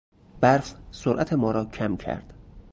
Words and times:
برف 0.41 0.75
سرعت 0.91 1.33
ما 1.33 1.51
را 1.51 1.65
کم 1.65 1.97
کرد. 1.97 2.33